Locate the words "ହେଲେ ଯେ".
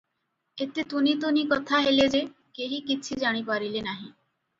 1.87-2.21